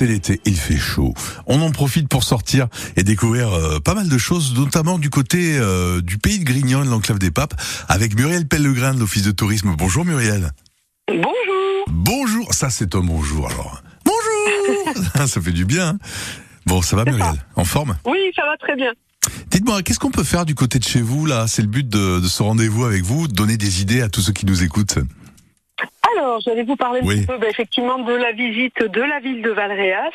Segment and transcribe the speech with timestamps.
[0.00, 1.12] c'est l'été, il fait chaud.
[1.46, 5.58] On en profite pour sortir et découvrir euh, pas mal de choses, notamment du côté
[5.58, 7.52] euh, du pays de Grignan, de l'enclave des Papes,
[7.86, 9.74] avec Muriel Pellegrin de l'Office de tourisme.
[9.76, 10.52] Bonjour Muriel.
[11.06, 11.84] Bonjour.
[11.88, 13.82] Bonjour, ça c'est un bonjour alors.
[14.06, 15.88] Bonjour Ça fait du bien.
[15.88, 15.98] hein.
[16.64, 17.10] Bon, ça va ça.
[17.10, 17.98] Muriel En forme?
[18.06, 18.92] Oui, ça va très bien.
[19.50, 21.44] Dites-moi, qu'est-ce qu'on peut faire du côté de chez vous là?
[21.46, 24.22] C'est le but de, de ce rendez-vous avec vous, de donner des idées à tous
[24.22, 24.98] ceux qui nous écoutent?
[26.30, 29.42] Alors, j'allais vous parler un petit peu bah, effectivement de la visite de la ville
[29.42, 30.10] de Valréas.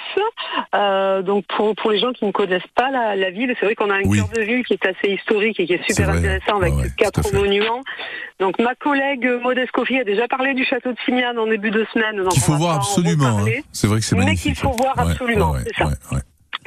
[0.73, 3.75] Euh, donc pour, pour les gens qui ne connaissent pas la, la ville, c'est vrai
[3.75, 4.19] qu'on a un Oui.
[4.19, 6.89] cœur de ville qui est assez historique et qui est super intéressant avec ouais, à
[6.97, 7.81] quatre monuments.
[8.39, 11.85] Donc ma collègue Maud Escoffier a déjà parlé du château de Simiane en début de
[11.93, 12.17] semaine.
[12.17, 13.39] donc Qu'il on faut voir absolument.
[13.39, 13.45] hein.
[13.73, 14.55] C'est vrai que c'est Mais magnifique.
[14.55, 15.89] qu'il faut voir Ouais, absolument, ouais, c'est ça.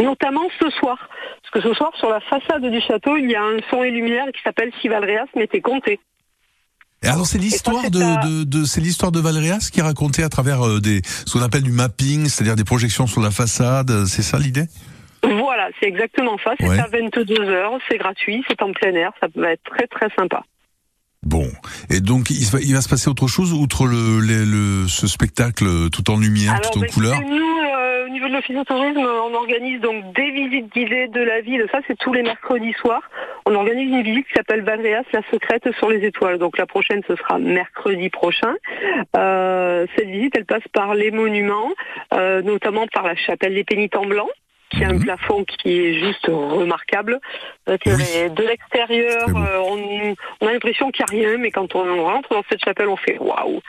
[0.01, 0.97] Notamment ce soir.
[1.43, 3.91] Parce que ce soir, sur la façade du château, il y a un son et
[3.91, 5.99] lumière qui s'appelle Si Valréas m'était compté.
[7.03, 10.23] Et alors c'est l'histoire de, à- de, de- c'est l'histoire de Valréas qui est racontée
[10.25, 13.91] à travers euh, des ce qu'on appelle du mapping, c'est-à-dire des projections sur la façade.
[13.91, 14.65] euh, C'est ça l'idée?
[15.23, 16.53] Voilà, c'est exactement ça.
[16.59, 16.79] C'est Ouais.
[16.79, 20.43] à 22h, c'est gratuit, c'est en plein air, ça va être très très sympa.
[21.25, 21.47] Bon.
[21.91, 25.07] Et donc il, va, il va se passer autre chose outre le, le, le- ce
[25.07, 27.21] spectacle euh, tout en lumière, tout en bah, couleur?
[27.21, 31.21] nous, euh, au niveau de l'office de tourisme, on organise donc des visites guidées de
[31.21, 31.65] la ville.
[31.73, 33.03] Ça, c'est tous les mercredis soirs.
[33.51, 36.37] On organise une visite qui s'appelle Valréas, la secrète sur les étoiles.
[36.37, 38.55] Donc la prochaine, ce sera mercredi prochain.
[39.17, 41.71] Euh, cette visite, elle passe par les monuments,
[42.13, 44.29] euh, notamment par la chapelle des pénitents blancs
[44.71, 45.05] qui a un Mhm.
[45.05, 47.21] plafond qui est juste remarquable.
[47.71, 48.03] Euh, que Oui.
[48.25, 52.05] les- De l'extérieur, euh, on, on a l'impression qu'il n'y a rien, mais quand on
[52.05, 53.63] rentre dans cette chapelle, on fait waouh.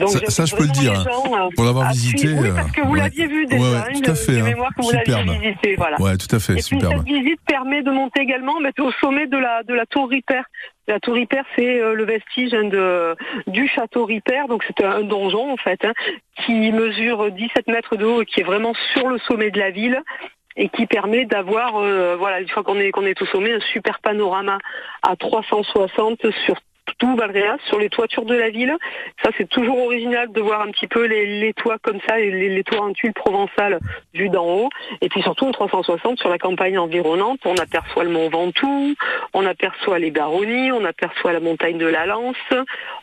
[0.00, 1.04] Donc, Ça- je peux le dire, les hein.
[1.04, 2.28] gens, euh, Pour l'avoir à visité.
[2.28, 3.00] Oui, euh, parce que vous ouais.
[3.00, 3.62] l'aviez vu déjà.
[3.62, 4.52] Ouais, hein, tout à fait, hein.
[4.52, 5.26] que vous Superbe.
[5.26, 6.00] l'aviez visité, voilà.
[6.00, 9.26] Ouais, tout à fait, Et puis cette visite permet de monter également mais au sommet
[9.26, 10.42] de la de la tour Ripper.
[10.88, 15.02] La tour Ripper, c'est euh, le vestige hein, de du château Ripper, donc c'est un
[15.02, 15.92] donjon en fait, hein,
[16.44, 19.70] qui mesure 17 mètres de haut et qui est vraiment sur le sommet de la
[19.70, 20.00] ville
[20.56, 23.60] et qui permet d'avoir, euh, voilà, une fois qu'on est qu'on est au sommet, un
[23.72, 24.58] super panorama
[25.02, 26.56] à 360 sur
[26.98, 28.74] tout Valréas, sur les toitures de la ville.
[29.22, 32.48] Ça, c'est toujours original de voir un petit peu les, les toits comme ça, les,
[32.48, 33.78] les toits en tuiles provençales
[34.14, 34.68] vus d'en haut.
[35.02, 38.94] Et puis surtout, en 360, sur la campagne environnante, on aperçoit le Mont Ventoux,
[39.34, 42.36] on aperçoit les Baronnies, on aperçoit la montagne de la Lance,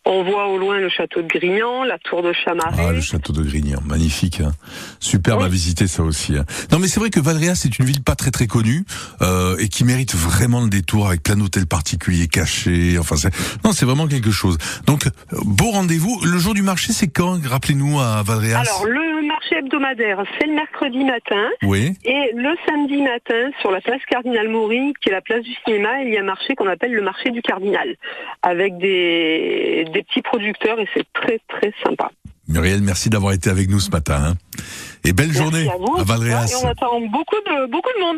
[0.06, 2.84] on voit au loin le château de Grignan, la tour de Chamaret.
[2.88, 4.42] Ah, le château de Grignan, magnifique.
[4.42, 4.52] Hein.
[5.00, 5.46] Superbe Oui.
[5.46, 6.36] à visiter ça aussi.
[6.38, 6.46] hein.
[6.72, 8.84] Non mais c'est vrai que Valréas c'est une ville pas très très connue
[9.22, 12.98] euh, et qui mérite vraiment le détour avec plein d'hôtels particuliers cachés.
[13.00, 13.32] Enfin c'est
[13.64, 14.58] non c'est vraiment quelque chose.
[14.86, 15.04] Donc
[15.46, 16.20] beau rendez-vous.
[16.26, 18.60] Le jour du marché c'est quand Rappelez-nous à Valréas.
[18.60, 21.50] Alors, le marché hebdomadaire, c'est le mercredi matin.
[21.64, 21.94] Oui.
[22.06, 26.02] Et le samedi matin, sur la place Cardinal Maury, qui est la place du cinéma,
[26.04, 27.96] il y a un marché qu'on appelle le marché du Cardinal,
[28.42, 32.12] avec des, des petits producteurs et c'est très très sympa.
[32.48, 34.18] Muriel, merci d'avoir été avec nous ce matin.
[34.22, 34.34] hein.
[35.06, 36.04] Et belle Merci journée à vous.
[36.04, 36.48] Valréas.
[36.52, 38.18] Et on attend beaucoup de, beaucoup de monde.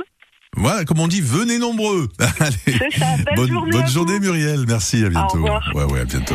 [0.55, 2.09] Voilà, comme on dit, venez nombreux.
[2.39, 2.79] Allez.
[2.97, 3.05] Ça.
[3.35, 3.71] Bonne journée.
[3.71, 3.87] bonne
[4.19, 4.65] Muriel.
[4.67, 5.33] Merci, à bientôt.
[5.35, 5.71] revoir.
[5.75, 6.33] Ouais, ouais, à bientôt.